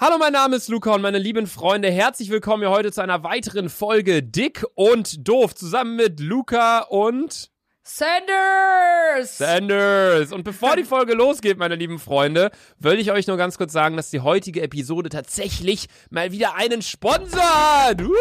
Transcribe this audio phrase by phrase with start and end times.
[0.00, 3.24] Hallo, mein Name ist Luca und meine lieben Freunde, herzlich willkommen hier heute zu einer
[3.24, 7.50] weiteren Folge Dick und Doof zusammen mit Luca und
[7.90, 9.38] Sanders!
[9.38, 10.30] Sanders.
[10.30, 13.96] Und bevor die Folge losgeht, meine lieben Freunde, will ich euch nur ganz kurz sagen,
[13.96, 18.04] dass die heutige Episode tatsächlich mal wieder einen Sponsor hat.
[18.04, 18.12] Woo!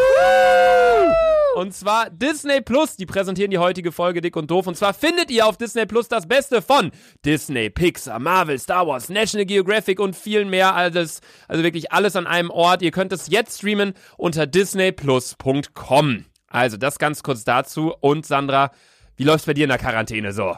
[1.59, 2.95] Und zwar Disney Plus.
[2.95, 4.67] Die präsentieren die heutige Folge Dick und Doof.
[4.67, 6.91] Und zwar findet ihr auf Disney Plus das Beste von
[7.25, 10.75] Disney, Pixar, Marvel, Star Wars, National Geographic und viel mehr.
[10.75, 12.81] Alles, also wirklich alles an einem Ort.
[12.83, 16.23] Ihr könnt es jetzt streamen unter disneyplus.com.
[16.47, 17.93] Also das ganz kurz dazu.
[17.99, 18.71] Und Sandra,
[19.17, 20.55] wie läuft's bei dir in der Quarantäne so?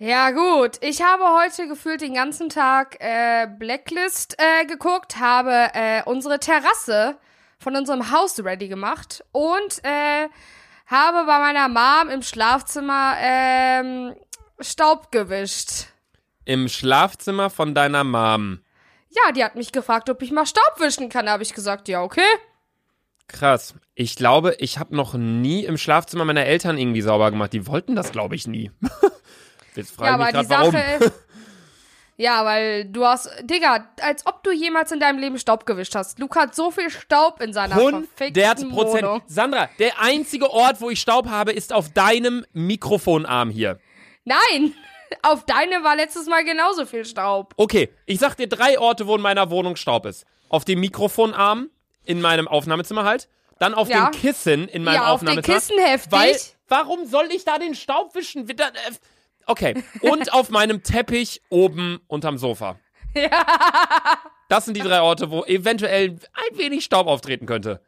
[0.00, 0.76] Ja, gut.
[0.80, 7.16] Ich habe heute gefühlt den ganzen Tag äh, Blacklist äh, geguckt, habe äh, unsere Terrasse
[7.58, 10.28] von unserem Haus ready gemacht und äh,
[10.86, 14.14] habe bei meiner Mom im Schlafzimmer ähm,
[14.60, 15.86] Staub gewischt.
[16.44, 18.60] Im Schlafzimmer von deiner Mom.
[19.10, 21.26] Ja, die hat mich gefragt, ob ich mal Staub wischen kann.
[21.26, 22.20] Da habe ich gesagt, ja, okay.
[23.28, 23.74] Krass.
[23.94, 27.52] Ich glaube, ich habe noch nie im Schlafzimmer meiner Eltern irgendwie sauber gemacht.
[27.52, 28.70] Die wollten das, glaube ich, nie.
[29.76, 31.00] Jetzt frage Ja, ich mich gerade, die warum.
[31.00, 31.12] Sache.
[32.16, 33.30] ja, weil du hast.
[33.42, 36.18] Digga, als ob du jemals in deinem Leben Staub gewischt hast.
[36.18, 39.22] Luca hat so viel Staub in seiner 100 verfickten Prozent.
[39.26, 43.78] Sandra, der einzige Ort, wo ich Staub habe, ist auf deinem Mikrofonarm hier.
[44.24, 44.74] Nein!
[45.22, 47.54] Auf deinem war letztes Mal genauso viel Staub.
[47.56, 50.26] Okay, ich sag dir drei Orte, wo in meiner Wohnung Staub ist.
[50.50, 51.70] Auf dem Mikrofonarm,
[52.08, 53.28] in meinem Aufnahmezimmer halt.
[53.60, 54.10] Dann auf Ja.
[54.10, 55.56] dem Kissen in meinem Ja, auf den Aufnahmezimmer.
[55.58, 56.12] Kissen heftig.
[56.12, 56.36] Weil,
[56.68, 58.48] warum soll ich da den Staub wischen?
[58.48, 58.54] Äh,
[59.46, 62.78] Okay, und auf meinem Teppich oben unterm Sofa.
[64.48, 67.80] Das sind die drei Orte, wo eventuell ein wenig Staub auftreten könnte.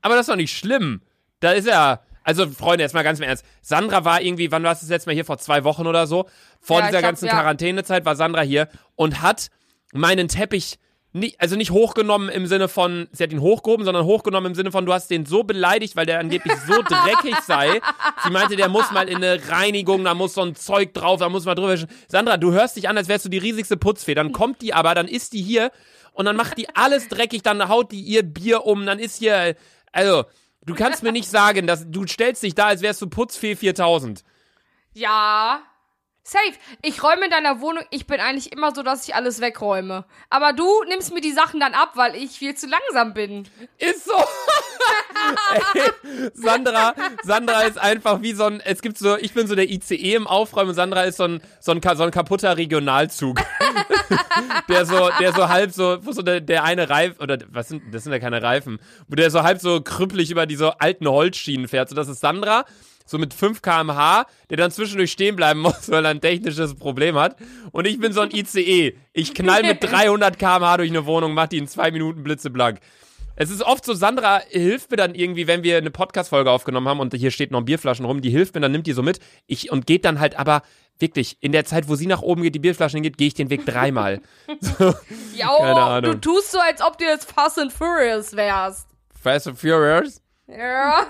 [0.00, 1.02] Aber das ist doch nicht schlimm.
[1.40, 2.00] Da ist ja.
[2.24, 3.44] Also, Freunde, jetzt mal ganz im Ernst.
[3.62, 5.24] Sandra war irgendwie, wann war es das letzte Mal hier?
[5.24, 6.28] Vor zwei Wochen oder so?
[6.60, 7.32] Vor Ja, dieser hab- ganzen ja.
[7.32, 9.48] Quarantänezeit war Sandra hier und hat
[9.94, 10.78] meinen Teppich
[11.18, 14.72] nicht, also nicht hochgenommen im Sinne von, sie hat ihn hochgehoben, sondern hochgenommen im Sinne
[14.72, 17.80] von, du hast den so beleidigt, weil der angeblich so dreckig sei.
[18.24, 21.28] Sie meinte, der muss mal in eine Reinigung, da muss so ein Zeug drauf, da
[21.28, 21.76] muss mal drüber.
[22.08, 24.14] Sandra, du hörst dich an, als wärst du die riesigste Putzfee.
[24.14, 25.70] Dann kommt die aber, dann ist die hier
[26.12, 29.54] und dann macht die alles dreckig, dann haut die ihr Bier um, dann ist hier,
[29.92, 30.24] also,
[30.64, 34.24] du kannst mir nicht sagen, dass du stellst dich da, als wärst du Putzfee 4000.
[34.94, 35.62] Ja.
[36.28, 36.58] Safe.
[36.82, 37.84] Ich räume in deiner Wohnung.
[37.88, 40.04] Ich bin eigentlich immer so, dass ich alles wegräume.
[40.28, 43.48] Aber du nimmst mir die Sachen dann ab, weil ich viel zu langsam bin.
[43.78, 44.12] Ist so.
[45.74, 49.70] Ey, Sandra, Sandra ist einfach wie so ein, es gibt so, ich bin so der
[49.70, 53.40] ICE im Aufräumen Sandra ist so ein, so ein, so ein kaputter Regionalzug.
[54.68, 57.82] der so, der so halb so, wo so der, der eine Reifen, oder was sind,
[57.90, 61.68] das sind ja keine Reifen, wo der so halb so krüppelig über diese alten Holzschienen
[61.68, 61.88] fährt.
[61.88, 62.66] So, das ist Sandra,
[63.08, 67.16] so mit 5 kmh, der dann zwischendurch stehen bleiben muss, weil er ein technisches Problem
[67.16, 67.36] hat.
[67.72, 68.96] Und ich bin so ein ICE.
[69.12, 72.78] Ich knall mit 300 kmh durch eine Wohnung, mach die in zwei Minuten blitzeblank.
[73.40, 76.98] Es ist oft so, Sandra hilft mir dann irgendwie, wenn wir eine Podcast-Folge aufgenommen haben
[76.98, 79.20] und hier steht noch Bierflaschen rum, die hilft mir, dann nimmt die so mit.
[79.46, 80.62] Ich, und geht dann halt aber
[80.98, 83.48] wirklich, in der Zeit, wo sie nach oben geht, die Bierflaschen geht, gehe ich den
[83.48, 84.20] Weg dreimal.
[84.60, 84.92] so,
[85.36, 88.88] Ja, Keine oh, du tust so, als ob du jetzt Fast and Furious wärst.
[89.22, 90.20] Fast and Furious?
[90.48, 91.06] Ja.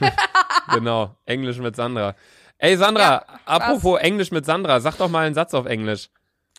[0.74, 2.14] Genau, Englisch mit Sandra.
[2.58, 6.08] Ey, Sandra, Ja, apropos Englisch mit Sandra, sag doch mal einen Satz auf Englisch.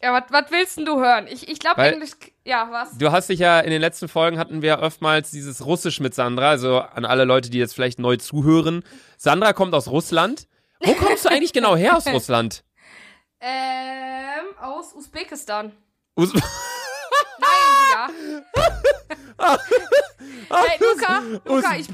[0.02, 1.28] Ja, was willst denn du hören?
[1.28, 2.12] Ich, ich glaube Englisch.
[2.44, 2.98] Ja, was?
[2.98, 6.50] Du hast dich ja in den letzten Folgen hatten wir oftmals dieses Russisch mit Sandra,
[6.50, 8.84] also an alle Leute, die jetzt vielleicht neu zuhören.
[9.18, 10.48] Sandra kommt aus Russland.
[10.82, 12.66] Wo kommst du eigentlich genau her aus Russland?
[13.40, 15.72] Ähm, aus Usbekistan.
[16.18, 16.34] Us
[17.94, 18.10] ja.
[20.50, 21.90] hey, Luca, Luca, ich,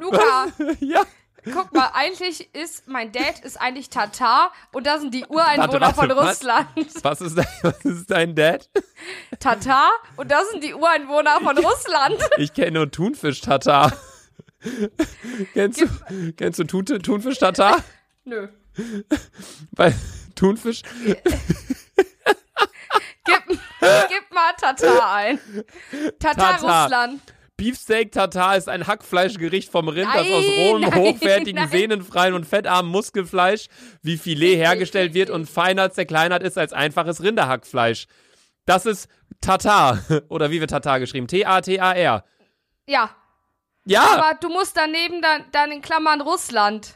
[0.00, 0.46] Luca,
[0.80, 1.04] ja.
[1.52, 5.94] guck mal, eigentlich ist, mein Dad ist eigentlich Tatar und da sind die Ureinwohner Warte,
[5.94, 6.28] von warte, was?
[6.40, 6.68] Russland.
[7.02, 8.68] Was ist, dein, was ist dein Dad?
[9.38, 12.18] Tatar und da sind die Ureinwohner von Russland.
[12.38, 13.92] Ich kenne nur Thunfisch-Tatar.
[15.52, 15.86] kennst du,
[16.36, 17.82] kennst du Thunfisch-Tatar?
[18.24, 18.48] Nö.
[19.72, 19.94] Weil
[20.34, 20.82] Thunfisch,
[24.56, 25.38] Tatar ein.
[26.18, 26.82] Tatar, Tatar.
[26.84, 27.20] Russland.
[27.56, 31.70] Beefsteak Tatar ist ein Hackfleischgericht vom Rind, das Nein, aus rohem, nein, hochwertigen, nein.
[31.70, 33.68] sehnenfreien und fettarmen Muskelfleisch
[34.02, 38.08] wie Filet hergestellt wird und feiner zerkleinert ist als einfaches Rinderhackfleisch.
[38.66, 39.08] Das ist
[39.40, 40.00] Tatar.
[40.28, 41.28] Oder wie wird Tatar geschrieben?
[41.28, 42.24] T-A-T-A-R.
[42.86, 43.10] Ja,
[43.86, 46.94] Ja, aber du musst daneben dann, dann in Klammern Russland.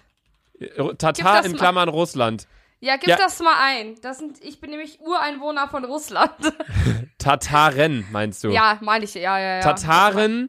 [0.98, 1.56] Tatar das in.
[1.56, 2.46] Klammern Russland.
[2.80, 3.16] Ja, gib Ja.
[3.16, 3.96] das mal ein.
[4.00, 6.32] Das sind, ich bin nämlich Ureinwohner von Russland.
[7.18, 8.50] Tataren, meinst du?
[8.50, 9.60] ja, meine ich, ja, ja, ja.
[9.60, 10.48] Tataren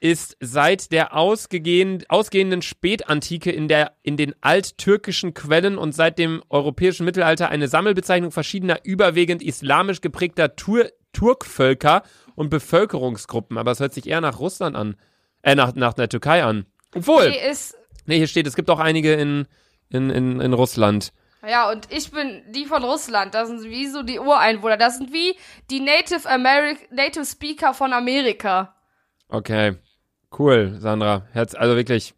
[0.00, 6.42] ist seit der ausgehend, ausgehenden Spätantike in, der, in den alttürkischen Quellen und seit dem
[6.50, 12.02] europäischen Mittelalter eine Sammelbezeichnung verschiedener überwiegend islamisch geprägter Tur Turkvölker
[12.34, 14.96] und Bevölkerungsgruppen, aber es hört sich eher nach Russland an.
[15.42, 16.66] Äh, nach, nach der Türkei an.
[16.94, 17.76] Obwohl, Die ist,
[18.06, 19.46] nee, hier steht, es gibt auch einige in,
[19.90, 21.12] in, in, in Russland.
[21.48, 23.34] Ja, und ich bin die von Russland.
[23.34, 24.76] Das sind wie so die Ureinwohner.
[24.76, 25.36] Das sind wie
[25.70, 28.74] die Native Americ Native Speaker von Amerika.
[29.28, 29.76] Okay.
[30.36, 31.26] Cool, Sandra.
[31.32, 32.14] Herz, also wirklich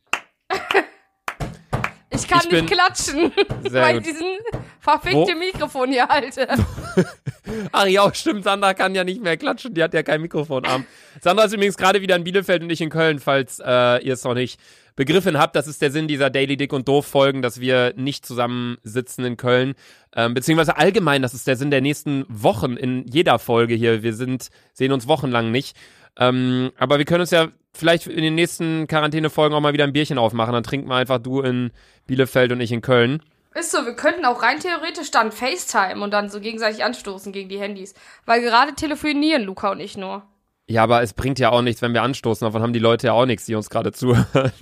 [2.10, 3.32] Ich kann Ich nicht klatschen,
[3.70, 4.06] weil gut.
[4.06, 4.38] ich diesen
[4.80, 6.48] verfickte Mikrofon hier halte.
[7.72, 10.86] Ach ja, stimmt, Sandra kann ja nicht mehr klatschen, die hat ja kein Mikrofonarm.
[11.20, 14.24] Sandra ist übrigens gerade wieder in Bielefeld und nicht in Köln, falls äh, ihr es
[14.24, 14.58] noch nicht
[14.96, 15.54] begriffen habt.
[15.54, 19.24] Das ist der Sinn dieser Daily Dick und Doof Folgen, dass wir nicht zusammen sitzen
[19.24, 19.74] in Köln.
[20.14, 24.02] Ähm, beziehungsweise allgemein, das ist der Sinn der nächsten Wochen in jeder Folge hier.
[24.02, 25.76] Wir sind, sehen uns wochenlang nicht.
[26.18, 29.92] Ähm, aber wir können uns ja vielleicht in den nächsten Quarantänefolgen auch mal wieder ein
[29.92, 30.54] Bierchen aufmachen.
[30.54, 31.70] Dann trinken wir einfach du in
[32.06, 33.22] Bielefeld und ich in Köln.
[33.58, 37.48] Ist so, wir könnten auch rein theoretisch dann FaceTime und dann so gegenseitig anstoßen gegen
[37.48, 37.94] die Handys.
[38.26, 40.22] Weil gerade telefonieren Luca und ich nur.
[40.68, 42.44] Ja, aber es bringt ja auch nichts, wenn wir anstoßen.
[42.44, 44.52] Davon haben die Leute ja auch nichts, die uns gerade zuhören.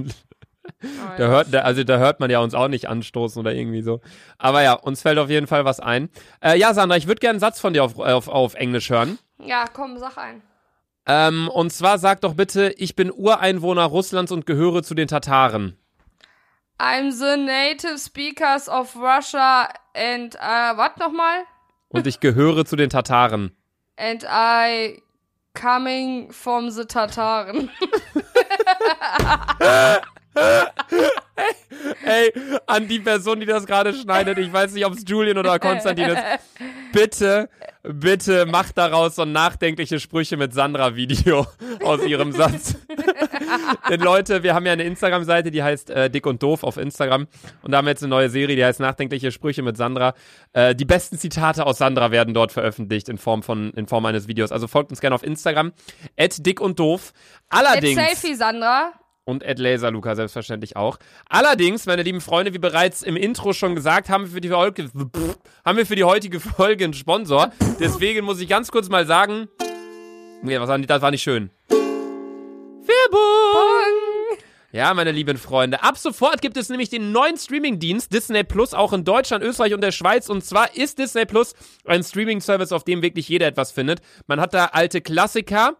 [1.18, 4.00] Da hört, da, also da hört man ja uns auch nicht anstoßen oder irgendwie so.
[4.38, 6.08] Aber ja, uns fällt auf jeden Fall was ein.
[6.42, 9.18] Äh, ja, Sandra, ich würde gerne einen Satz von dir auf, auf, auf Englisch hören.
[9.38, 10.42] Ja, komm, sag ein.
[11.06, 15.76] Ähm, und zwar sag doch bitte, ich bin Ureinwohner Russlands und gehöre zu den Tataren.
[16.78, 21.44] I'm the native speakers of Russia and, uh, was nochmal?
[21.88, 23.52] Und ich gehöre zu den Tataren.
[23.96, 25.02] And I
[25.54, 27.70] coming from the Tataren.
[32.04, 32.32] Ey,
[32.66, 36.10] an die Person, die das gerade schneidet, ich weiß nicht, ob es Julian oder Konstantin
[36.10, 36.22] ist.
[36.92, 37.48] Bitte,
[37.82, 41.46] bitte macht daraus so nachdenkliche Sprüche mit Sandra-Video
[41.84, 42.76] aus ihrem Satz.
[43.90, 47.26] Denn Leute, wir haben ja eine Instagram-Seite, die heißt äh, Dick und Doof auf Instagram.
[47.62, 50.14] Und da haben wir jetzt eine neue Serie, die heißt Nachdenkliche Sprüche mit Sandra.
[50.52, 54.28] Äh, die besten Zitate aus Sandra werden dort veröffentlicht in Form von in Form eines
[54.28, 54.52] Videos.
[54.52, 55.72] Also folgt uns gerne auf Instagram.
[56.38, 57.12] Dick und Doof.
[57.48, 58.00] Allerdings.
[58.00, 58.92] Jetzt Selfie, Sandra.
[59.26, 60.98] Und Ed Laser Luca selbstverständlich auch.
[61.28, 65.76] Allerdings, meine lieben Freunde, wie bereits im Intro schon gesagt, haben wir für die haben
[65.76, 67.50] wir für die heutige Folge einen Sponsor.
[67.80, 69.48] Deswegen muss ich ganz kurz mal sagen,
[70.42, 71.50] nee, das war nicht schön.
[72.86, 74.38] Werbung!
[74.72, 78.92] Ja, meine lieben Freunde, ab sofort gibt es nämlich den neuen Streamingdienst Disney Plus auch
[78.92, 80.28] in Deutschland, Österreich und der Schweiz.
[80.28, 81.54] Und zwar ist Disney Plus
[81.84, 84.00] ein Streaming-Service, auf dem wirklich jeder etwas findet.
[84.26, 85.76] Man hat da alte Klassiker,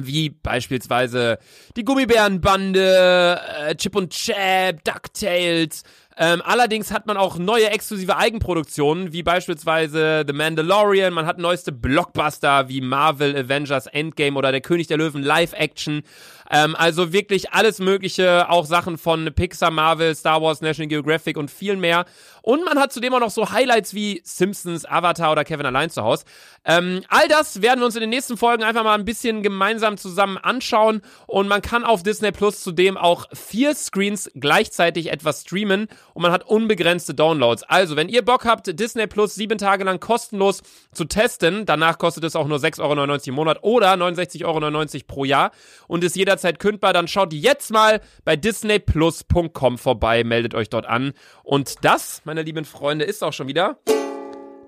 [0.00, 1.38] wie beispielsweise
[1.76, 5.84] die Gummibärenbande, äh, Chip und Chap, DuckTales.
[6.16, 11.12] Ähm, allerdings hat man auch neue exklusive Eigenproduktionen, wie beispielsweise The Mandalorian.
[11.12, 16.02] Man hat neueste Blockbuster wie Marvel, Avengers, Endgame oder Der König der Löwen Live-Action.
[16.50, 21.50] Ähm, also wirklich alles Mögliche, auch Sachen von Pixar, Marvel, Star Wars, National Geographic und
[21.50, 22.04] viel mehr.
[22.42, 26.02] Und man hat zudem auch noch so Highlights wie Simpsons, Avatar oder Kevin allein zu
[26.02, 26.24] Hause.
[26.66, 29.96] Ähm, all das werden wir uns in den nächsten Folgen einfach mal ein bisschen gemeinsam
[29.96, 31.00] zusammen anschauen.
[31.26, 36.32] Und man kann auf Disney Plus zudem auch vier Screens gleichzeitig etwas streamen und man
[36.32, 37.64] hat unbegrenzte Downloads.
[37.64, 40.62] Also, wenn ihr Bock habt, Disney Plus sieben Tage lang kostenlos
[40.92, 45.24] zu testen, danach kostet es auch nur 6,99 Euro im Monat oder 69,99 Euro pro
[45.24, 45.50] Jahr
[45.88, 51.12] und ist jederzeit kündbar, dann schaut jetzt mal bei disneyplus.com vorbei, meldet euch dort an.
[51.42, 53.78] Und das, meine lieben Freunde, ist auch schon wieder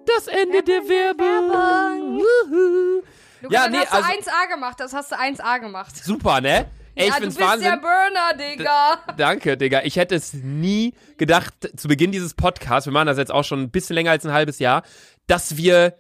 [0.06, 2.18] das Ende der Werbung.
[2.20, 3.02] Wuhu.
[3.42, 4.80] Luca, Ja, nee, hast du also- 1A gemacht.
[4.80, 5.96] Das hast du 1A gemacht.
[5.96, 6.66] Super, ne?
[6.96, 7.68] Ey, ich ja, du find's bist Wahnsinn.
[7.70, 8.98] der Burner, Digga.
[9.16, 9.82] Danke, Digga.
[9.84, 13.62] Ich hätte es nie gedacht, zu Beginn dieses Podcasts, wir machen das jetzt auch schon
[13.62, 14.82] ein bisschen länger als ein halbes Jahr,
[15.26, 15.94] dass wir,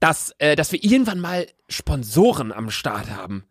[0.00, 3.44] dass, äh, dass wir irgendwann mal Sponsoren am Start haben.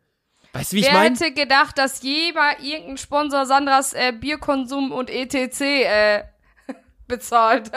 [0.53, 1.15] Weißt du, wie ich Wer meine?
[1.15, 6.23] hätte gedacht, dass jemand irgendein Sponsor Sandras äh, Bierkonsum und ETC äh,
[7.07, 7.69] bezahlt?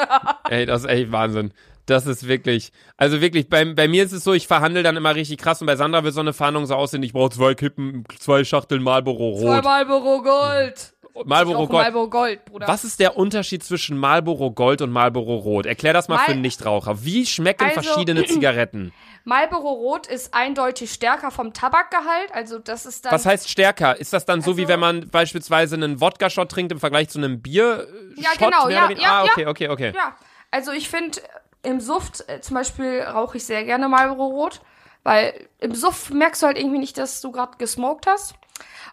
[0.49, 1.53] Ey, das ist echt Wahnsinn.
[1.87, 5.15] Das ist wirklich, also wirklich, bei, bei mir ist es so, ich verhandle dann immer
[5.15, 8.05] richtig krass und bei Sandra wird so eine Fahndung so aussehen, ich brauche zwei Kippen,
[8.19, 9.65] zwei Schachteln Marlboro Zwei Rot.
[9.65, 10.93] Marlboro Gold.
[11.25, 11.83] Marlboro Auch Gold.
[11.83, 12.69] Marlboro Gold, Bruder.
[12.69, 15.67] Was ist der Unterschied zwischen Marlboro Gold und Marlboro Rot?
[15.67, 17.05] Erklär das mal Mal- für einen Nichtraucher.
[17.05, 18.93] Wie schmecken Also- verschiedene Zigaretten?
[19.25, 22.33] Marlboro Rot ist eindeutig stärker vom Tabakgehalt.
[22.33, 23.13] Also das ist dann.
[23.13, 23.99] Was heißt stärker?
[23.99, 27.19] Ist das dann so, wie Also- wenn man beispielsweise einen Wodka-Shot trinkt im Vergleich zu
[27.19, 27.89] einem Bier?
[28.17, 29.03] äh, Ja, Shot, genau, mehr ja, oder weniger?
[29.07, 29.31] ja, Ah, ja.
[29.33, 29.93] okay, okay, okay.
[29.95, 30.17] Ja,
[30.53, 31.19] also ich finde,
[31.63, 34.61] im Suft äh, zum Beispiel rauche ich sehr gerne Marlboro Rot,
[35.03, 38.35] weil im Suff merkst du halt irgendwie nicht, dass du gerade gesmoked hast.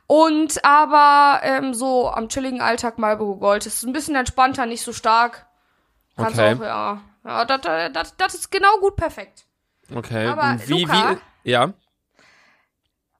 [0.07, 4.93] Und aber ähm, so am chilligen Alltag Marlboro Gold ist ein bisschen entspannter, nicht so
[4.93, 5.45] stark.
[6.15, 6.55] Kannst Okay.
[6.55, 7.01] auch, ja.
[7.25, 9.45] Ja, das, das, das ist genau gut perfekt.
[9.93, 10.27] Okay.
[10.27, 11.17] Aber, wie, Luca?
[11.43, 11.73] wie, ja.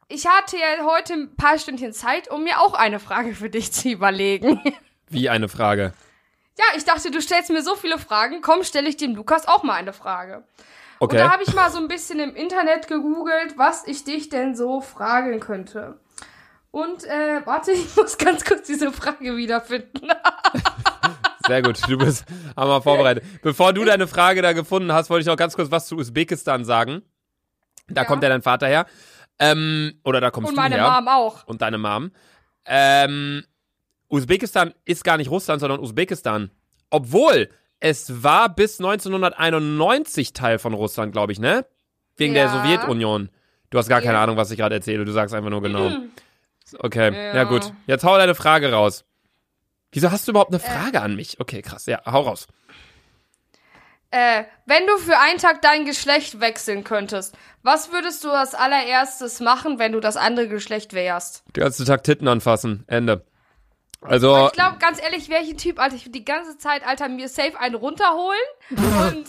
[0.08, 3.74] Ich hatte ja heute ein paar Stündchen Zeit, um mir auch eine Frage für dich
[3.74, 4.62] zu überlegen.
[5.10, 5.94] Wie eine Frage.
[6.58, 8.42] Ja, ich dachte, du stellst mir so viele Fragen.
[8.42, 10.44] Komm, stelle ich dem Lukas auch mal eine Frage.
[11.00, 11.16] Okay.
[11.18, 14.56] Und da habe ich mal so ein bisschen im Internet gegoogelt, was ich dich denn
[14.56, 16.00] so fragen könnte.
[16.72, 20.10] Und äh, warte, ich muss ganz kurz diese Frage wiederfinden.
[21.48, 22.26] Sehr gut, du bist
[22.58, 23.24] hammer vorbereitet.
[23.42, 26.66] Bevor du deine Frage da gefunden hast, wollte ich noch ganz kurz was zu Usbekistan
[26.66, 27.04] sagen.
[27.88, 28.08] Da Ja.
[28.08, 28.86] kommt ja dein Vater her.
[29.40, 30.90] Ähm, oder da kommst Und du meine her.
[30.90, 31.46] Mom auch.
[31.46, 32.12] Und deine Mom.
[32.66, 33.46] Ähm,
[34.10, 36.52] Usbekistan ist gar nicht Russland, sondern Usbekistan.
[36.90, 37.50] Obwohl,
[37.80, 41.66] es war bis 1991 Teil von Russland, glaube ich, ne?
[42.16, 42.52] Wegen der Ja.
[42.64, 43.30] Sowjetunion.
[43.70, 44.24] Du hast gar keine Ja.
[44.24, 45.04] Ahnung, was ich gerade erzähle.
[45.06, 45.92] Du sagst einfach nur genau.
[46.80, 47.34] Okay, ja.
[47.34, 47.44] Ja.
[47.46, 47.72] gut.
[47.86, 49.06] Jetzt hau deine Frage raus.
[49.94, 51.40] Wieso hast du überhaupt eine Frage an mich?
[51.40, 51.86] Okay, krass.
[51.86, 52.46] Ja, hau raus.
[54.12, 59.40] Äh, wenn du für einen Tag dein Geschlecht wechseln könntest, was würdest du als allererstes
[59.40, 61.44] machen, wenn du das andere Geschlecht wärst?
[61.56, 62.84] Den ganzen Tag Titten anfassen.
[62.88, 63.26] Ende.
[64.02, 66.86] Also, Ich glaube, ganz ehrlich, wäre ich ein Typ, Alter, ich würde die ganze Zeit,
[66.86, 68.40] Alter, mir safe einen runterholen
[68.70, 68.78] und,
[69.18, 69.28] und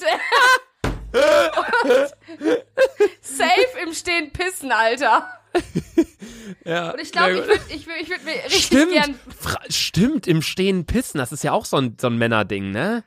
[3.21, 5.29] safe im Stehen pissen, Alter.
[6.65, 9.19] ja, Und ich glaube, ich würde ich würd, ich würd mir richtig Stimmt, gern.
[9.39, 13.05] Fra stimmt, im Stehen pissen, das ist ja auch so ein, so ein Männerding, ne?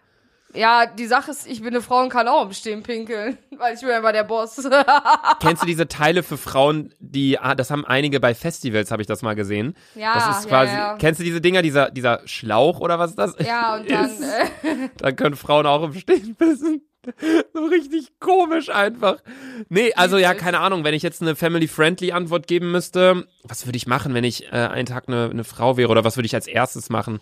[0.53, 3.75] Ja, die Sache ist, ich bin eine Frau und kann auch im Stehen pinkeln, weil
[3.75, 4.55] ich bin einfach der Boss.
[5.41, 9.07] Kennst du diese Teile für Frauen, die, ah, das haben einige bei Festivals, habe ich
[9.07, 9.75] das mal gesehen.
[9.95, 10.97] ja, Das ist quasi, ja, ja.
[10.97, 14.21] kennst du diese Dinger, dieser, dieser Schlauch oder was das Ja, und dann, ist?
[14.63, 16.81] äh, Dann können Frauen auch im Stehen pissen.
[17.53, 19.17] So richtig komisch einfach.
[19.69, 23.77] Nee, also ja, keine Ahnung, wenn ich jetzt eine family-friendly Antwort geben müsste, was würde
[23.77, 26.35] ich machen, wenn ich äh, einen Tag eine, eine Frau wäre oder was würde ich
[26.35, 27.19] als erstes machen?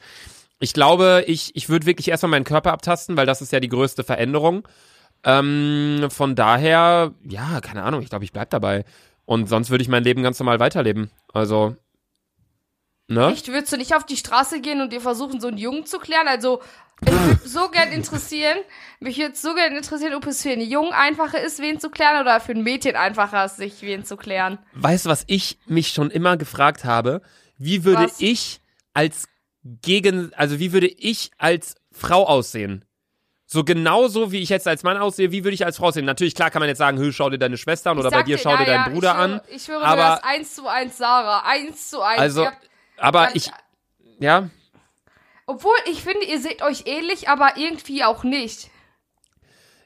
[0.60, 3.70] Ich glaube, ich, ich würde wirklich erstmal meinen Körper abtasten, weil das ist ja die
[3.70, 4.68] größte Veränderung.
[5.24, 8.84] Ähm, von daher, ja, keine Ahnung, ich glaube, ich bleib dabei.
[9.26, 11.12] Und sonst würde ich mein Leben ganz normal weiterleben.
[11.34, 11.76] Also,
[13.08, 13.32] ne?
[13.32, 16.00] echt, würdest du nicht auf die Straße gehen und dir versuchen, so einen Jungen zu
[16.00, 16.28] klären?
[16.28, 16.62] Also,
[17.06, 18.58] ich würde so gern interessieren,
[19.00, 22.20] mich würde so gern interessieren, ob es für einen Jungen einfacher ist, wen zu klären
[22.20, 24.60] oder für ein Mädchen einfacher ist, sich wen zu klären.
[24.74, 27.22] Weißt du, was ich mich schon immer gefragt habe?
[27.58, 28.20] Wie würde Was?
[28.20, 28.62] ich
[28.94, 29.28] als
[29.82, 32.86] gegen, also wie würde ich als Frau aussehen?
[33.46, 36.06] So genauso wie ich jetzt als Mann aussehe, wie würde ich als Frau aussehen?
[36.06, 38.38] Natürlich, klar kann man jetzt sagen, hö, schau dir deine Schwester an oder bei dir
[38.38, 39.42] schau dir ja, deinen ja, Bruder ich schwöre, an.
[39.56, 42.20] Ich schwöre, aber- das eins zu eins Sarah, eins zu eins.
[42.20, 43.52] Also, habt- aber Ganz- ich,
[44.20, 44.50] ja,
[45.48, 48.69] obwohl, ich finde, ihr seht euch ähnlich, aber irgendwie auch nicht.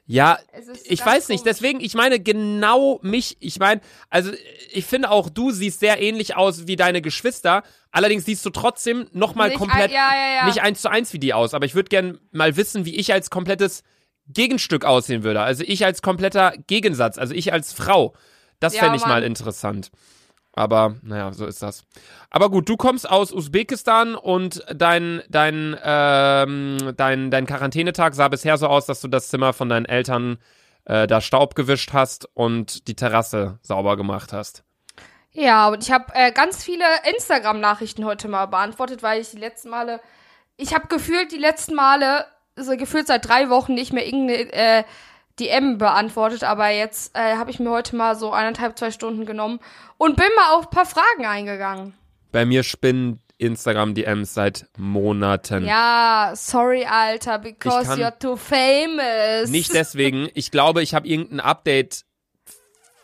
[0.06, 0.38] Ja,
[0.84, 3.80] ich weiß nicht, deswegen, ich meine genau mich, ich meine,
[4.10, 4.32] also
[4.70, 9.06] ich finde auch du siehst sehr ähnlich aus wie deine Geschwister, allerdings siehst du trotzdem
[9.12, 10.46] nochmal Nicht komplett, ein- ja, ja, ja.
[10.46, 13.12] nicht eins zu eins wie die aus, aber ich würde gern mal wissen, wie ich
[13.14, 13.82] als komplettes
[14.28, 18.14] Gegenstück aussehen würde, also ich als kompletter Gegensatz, also ich als Frau,
[18.60, 19.10] das fände ich Mann.
[19.10, 19.90] mal interessant.
[20.56, 21.84] Aber, naja, so ist das.
[22.30, 28.56] Aber gut, du kommst aus Usbekistan und dein, dein, ähm, dein, dein Quarantänetag sah bisher
[28.56, 30.38] so aus, dass du das Zimmer von deinen Eltern
[30.84, 34.62] äh, da Staub gewischt hast und die Terrasse sauber gemacht hast.
[35.32, 39.70] Ja, und ich habe äh, ganz viele Instagram-Nachrichten heute mal beantwortet, weil ich die letzten
[39.70, 40.00] Male,
[40.56, 44.84] ich habe gefühlt die letzten Male, so gefühlt seit drei Wochen nicht mehr irgendeine äh,
[45.40, 49.60] DM beantwortet, aber jetzt äh, habe ich mir heute mal so eineinhalb, zwei Stunden genommen
[49.98, 51.94] und bin mal auf ein paar Fragen eingegangen.
[52.30, 55.64] Bei mir spinnen Instagram-DMs seit Monaten.
[55.64, 59.50] Ja, sorry, Alter, because you're too famous.
[59.50, 60.28] Nicht deswegen.
[60.34, 62.04] Ich glaube, ich habe irgendein Update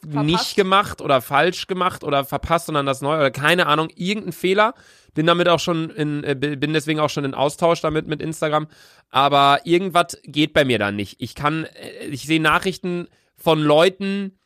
[0.02, 4.74] nicht gemacht oder falsch gemacht oder verpasst, sondern das neu oder keine Ahnung, irgendein Fehler.
[5.14, 8.68] Bin damit auch schon in, äh, bin deswegen auch schon in Austausch damit mit Instagram.
[9.10, 11.16] Aber irgendwas geht bei mir da nicht.
[11.20, 14.38] Ich kann, äh, ich sehe Nachrichten von Leuten,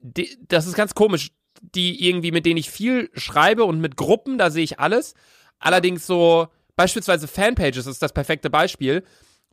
[0.00, 1.30] die, das ist ganz komisch,
[1.60, 5.14] die irgendwie, mit denen ich viel schreibe und mit Gruppen, da sehe ich alles.
[5.58, 9.04] Allerdings so, beispielsweise Fanpages ist das perfekte Beispiel,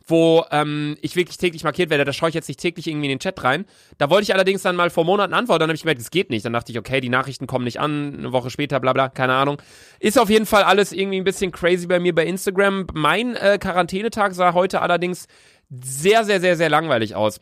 [0.10, 2.06] wo ähm, ich wirklich täglich markiert werde.
[2.06, 3.66] Da schaue ich jetzt nicht täglich irgendwie in den Chat rein.
[3.98, 6.30] Da wollte ich allerdings dann mal vor Monaten antworten, dann habe ich gemerkt, es geht
[6.30, 6.46] nicht.
[6.46, 9.34] Dann dachte ich, okay, die Nachrichten kommen nicht an, eine Woche später, bla bla, keine
[9.34, 9.62] Ahnung.
[10.00, 12.88] Ist auf jeden Fall alles irgendwie ein bisschen crazy bei mir bei Instagram.
[12.94, 15.28] Mein äh, Quarantänetag sah heute allerdings
[15.70, 17.42] sehr, sehr, sehr, sehr langweilig aus.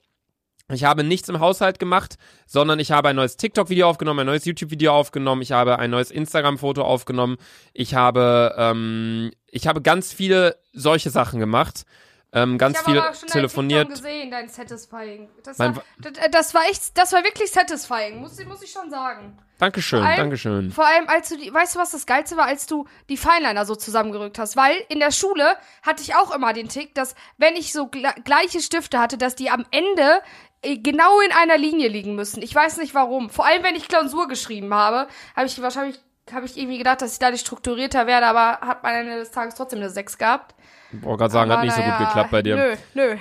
[0.70, 4.44] Ich habe nichts im Haushalt gemacht, sondern ich habe ein neues TikTok-Video aufgenommen, ein neues
[4.44, 7.38] YouTube-Video aufgenommen, ich habe ein neues Instagram-Foto aufgenommen,
[7.72, 11.86] ich habe, ähm, ich habe ganz viele solche Sachen gemacht,
[12.34, 13.88] ähm, ganz ich habe viel telefoniert.
[13.88, 15.30] Dein TikTok gesehen, dein Satisfying.
[15.44, 18.90] Das war, das, das war echt, das war wirklich satisfying, muss, ich- muss ich schon
[18.90, 19.38] sagen.
[19.60, 20.72] Dankeschön, Vor allem- Dankeschön.
[20.72, 23.66] Vor allem, als du die, weißt du, was das Geilste war, als du die Fineliner
[23.66, 24.56] so zusammengerückt hast?
[24.56, 28.14] Weil in der Schule hatte ich auch immer den Tick, dass wenn ich so gle
[28.24, 30.22] gleiche Stifte hatte, dass die am Ende
[30.62, 32.44] äh, genau in einer Linie liegen müssen.
[32.44, 33.32] Ich weiß nicht warum.
[33.32, 36.00] Vor allem, wenn ich Klausur geschrieben habe, habe ich wahrscheinlich
[36.34, 39.32] habe ich irgendwie gedacht, dass ich dadurch strukturierter werde, aber hat man am Ende des
[39.32, 40.56] Tages trotzdem eine 6 gehabt.
[40.92, 42.56] Ich wollte gerade sagen, hat Aber nicht so gut naja, geklappt bei dir.
[42.56, 43.18] Nö, nö.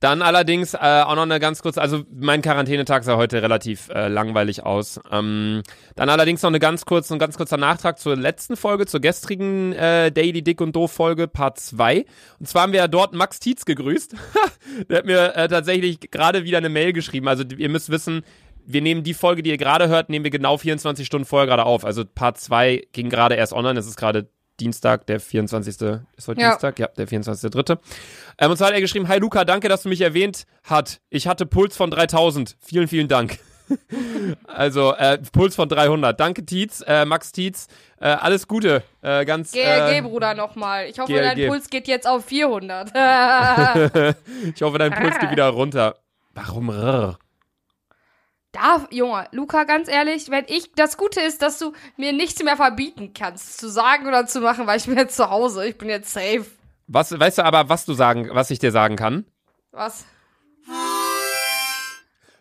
[0.00, 4.06] Dann allerdings äh, auch noch eine ganz kurze, also mein Quarantänetag sah heute relativ äh,
[4.06, 5.00] langweilig aus.
[5.10, 5.64] Ähm,
[5.96, 9.72] dann allerdings noch eine ganz kurze, ein ganz kurzer Nachtrag zur letzten Folge, zur gestrigen
[9.72, 12.04] äh, Daily Dick und Doof Folge Part 2.
[12.38, 14.14] Und zwar haben wir ja dort Max Tietz gegrüßt.
[14.88, 17.26] Der hat mir äh, tatsächlich gerade wieder eine Mail geschrieben.
[17.26, 18.22] Also ihr müsst wissen,
[18.70, 21.64] wir nehmen die Folge, die ihr gerade hört, nehmen wir genau 24 Stunden vorher gerade
[21.64, 21.86] auf.
[21.86, 24.28] Also Part 2 ging gerade erst online, es ist gerade
[24.60, 26.02] Dienstag, der 24.
[26.16, 26.50] Ist heute Ja.
[26.50, 26.78] Dienstag?
[26.78, 27.78] Ja, der 24.3.
[28.38, 31.00] Ähm, und zwar hat er geschrieben, Hi Luca, danke, dass du mich erwähnt hat.
[31.08, 32.56] Ich hatte Puls von 3000.
[32.60, 33.38] Vielen, vielen Dank.
[34.46, 36.18] also, äh, Puls von 300.
[36.20, 37.68] Danke, Tietz, äh, Max Tietz.
[38.00, 38.82] Äh, alles Gute.
[39.00, 40.86] Äh, ganz, GLG, äh, Bruder, nochmal.
[40.88, 41.22] Ich hoffe, GLG.
[41.22, 42.88] dein Puls geht jetzt auf 400.
[44.54, 45.96] ich hoffe, dein Puls geht wieder runter.
[46.34, 46.68] Warum?
[46.68, 47.18] rrr?
[48.60, 52.56] Darf, Junge, Luca, ganz ehrlich, wenn ich, das Gute ist, dass du mir nichts mehr
[52.56, 55.88] verbieten kannst, zu sagen oder zu machen, weil ich bin jetzt zu Hause, ich bin
[55.88, 56.44] jetzt safe.
[56.88, 59.26] Was, weißt du aber, was du sagen, was ich dir sagen kann?
[59.70, 60.04] Was?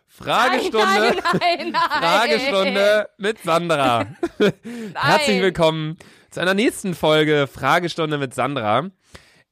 [0.08, 0.78] Fragestunde.
[0.88, 1.76] Nein, nein, nein.
[2.02, 4.08] Fragestunde mit Sandra.
[4.96, 5.98] Herzlich willkommen
[6.32, 8.90] zu einer nächsten Folge Fragestunde mit Sandra.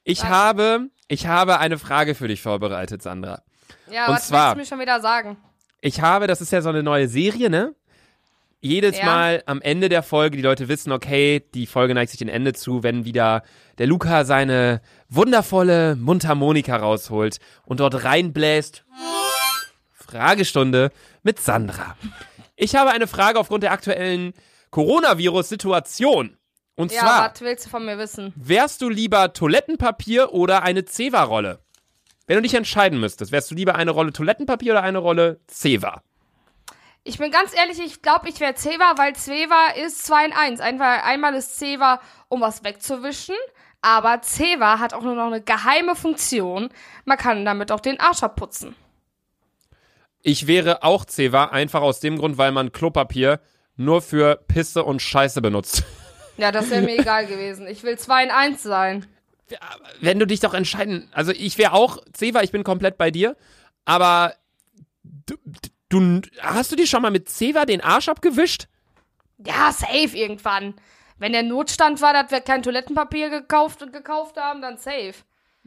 [0.04, 0.30] Ich Was?
[0.30, 3.44] habe, ich habe eine Frage für dich vorbereitet, Sandra.
[3.92, 5.38] Ja, Und was zwar- willst du mir schon wieder sagen?
[5.86, 7.76] Ich habe, das ist ja so eine neue Serie, ne?
[8.60, 9.06] Jedes Ja.
[9.06, 12.54] Mal am Ende der Folge, die Leute wissen, okay, die Folge neigt sich dem Ende
[12.54, 13.44] zu, wenn wieder
[13.78, 18.84] der Luca seine wundervolle Mundharmonika rausholt und dort reinbläst.
[19.94, 21.96] Fragestunde mit Sandra.
[22.56, 24.34] Ich habe eine Frage aufgrund der aktuellen
[24.72, 26.36] Coronavirus-Situation.
[26.76, 28.34] Und Ja, zwar, was willst du von mir wissen?
[28.36, 31.60] wärst du lieber Toilettenpapier oder eine Zewa-Rolle?
[32.28, 36.02] Wenn du dich entscheiden müsstest, wärst du lieber eine Rolle Toilettenpapier oder eine Rolle Zewa?
[37.04, 40.60] Ich bin ganz ehrlich, ich glaube, ich wäre Zewa, weil Zewa ist 2 in 1.
[40.60, 43.36] Einfach, einmal ist Zewa, um was wegzuwischen,
[43.82, 46.70] aber Zewa hat auch nur noch eine geheime Funktion.
[47.06, 48.76] Man kann damit auch den Arsch abputzen.
[50.24, 53.40] Ich wäre auch Zewa, einfach aus dem Grund, weil man Klopapier
[53.76, 55.84] nur für Pisse und Scheiße benutzt.
[56.38, 57.68] Ja, das wäre mir egal gewesen.
[57.68, 59.06] Ich will 2 in 1 sein.
[60.02, 63.36] Wenn du dich doch entscheiden, also ich wäre auch Zewa, ich bin komplett bei dir,
[63.86, 64.34] aber
[65.04, 65.36] du,
[65.90, 68.68] du hast du dir schon mal mit Zewa den Arsch abgewischt?
[69.38, 70.74] Ja, safe irgendwann.
[71.18, 75.14] Wenn der Notstand war, dass wir kein Toilettenpapier gekauft und gekauft haben, dann safe.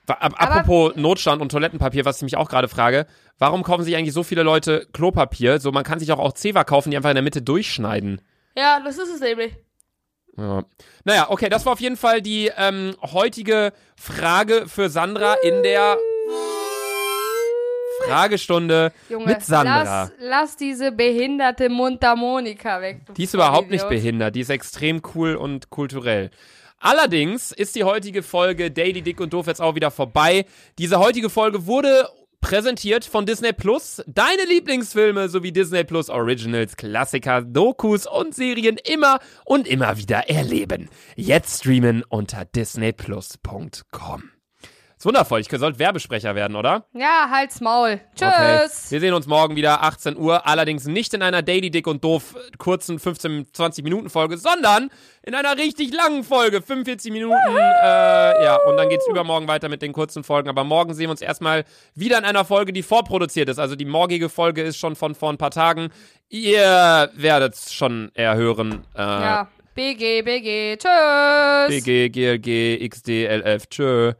[0.06, 3.06] Ab- Apropos Notstand und Toilettenpapier, was ich mich auch gerade frage,
[3.38, 5.60] warum kaufen sich eigentlich so viele Leute Klopapier?
[5.60, 8.20] So, man kann sich auch, auch Zewa kaufen, die einfach in der Mitte durchschneiden.
[8.56, 9.52] Ja, das ist es nämlich.
[10.38, 10.62] Ja.
[11.04, 15.98] Naja, okay, das war auf jeden Fall die ähm, heutige Frage für Sandra in der
[18.06, 19.82] Fragestunde Junge, mit Sandra.
[19.82, 23.00] Lass, lass diese behinderte Mundharmonika weg.
[23.16, 26.30] Die ist überhaupt nicht behindert, die ist extrem cool und kulturell.
[26.80, 30.44] Allerdings ist die heutige Folge Daily Dick und Doof jetzt auch wieder vorbei.
[30.78, 32.08] Diese heutige Folge wurde
[32.40, 34.02] präsentiert von Disney Plus.
[34.06, 40.88] Deine Lieblingsfilme sowie Disney Plus Originals, Klassiker, Dokus und Serien immer und immer wieder erleben.
[41.16, 44.37] Jetzt streamen unter disneyplus.com.
[44.98, 46.84] Ist wundervoll, ich sollte Werbesprecher werden, oder?
[46.92, 48.00] Ja, halt's Maul.
[48.20, 48.62] Okay.
[48.64, 48.90] Tschüss.
[48.90, 52.34] Wir sehen uns morgen wieder 18 Uhr, allerdings nicht in einer Daily Dick und Doof
[52.34, 54.90] äh, kurzen 15 20 Minuten Folge, sondern
[55.22, 57.36] in einer richtig langen Folge, 45 Minuten.
[57.56, 61.10] Äh, ja, und dann geht's übermorgen weiter mit den kurzen Folgen, aber morgen sehen wir
[61.12, 63.60] uns erstmal wieder in einer Folge, die vorproduziert ist.
[63.60, 65.90] Also die morgige Folge ist schon von vor ein paar Tagen.
[66.28, 68.84] Ihr werdet es schon eher hören.
[68.96, 70.76] Äh, Ja, BG, BG.
[70.76, 71.68] Tschüss.
[71.84, 74.12] BG, GLG, XD, LF, tschö.